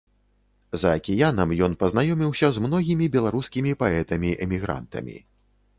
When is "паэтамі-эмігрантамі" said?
3.83-5.17